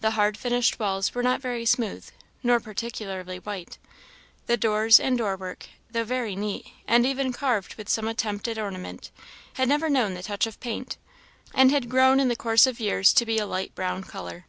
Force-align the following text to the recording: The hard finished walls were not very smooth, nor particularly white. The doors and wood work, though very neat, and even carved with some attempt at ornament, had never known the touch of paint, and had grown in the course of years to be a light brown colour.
The 0.00 0.12
hard 0.12 0.38
finished 0.38 0.78
walls 0.78 1.14
were 1.14 1.22
not 1.22 1.42
very 1.42 1.66
smooth, 1.66 2.08
nor 2.42 2.60
particularly 2.60 3.40
white. 3.40 3.76
The 4.46 4.56
doors 4.56 4.98
and 4.98 5.20
wood 5.20 5.38
work, 5.38 5.66
though 5.90 6.02
very 6.02 6.34
neat, 6.34 6.68
and 6.88 7.04
even 7.04 7.30
carved 7.30 7.74
with 7.74 7.90
some 7.90 8.08
attempt 8.08 8.48
at 8.48 8.56
ornament, 8.56 9.10
had 9.56 9.68
never 9.68 9.90
known 9.90 10.14
the 10.14 10.22
touch 10.22 10.46
of 10.46 10.58
paint, 10.60 10.96
and 11.52 11.70
had 11.70 11.90
grown 11.90 12.20
in 12.20 12.28
the 12.28 12.36
course 12.36 12.66
of 12.66 12.80
years 12.80 13.12
to 13.12 13.26
be 13.26 13.36
a 13.36 13.44
light 13.44 13.74
brown 13.74 14.02
colour. 14.02 14.46